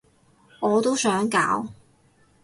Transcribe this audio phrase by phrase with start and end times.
[0.61, 1.67] 我都想搞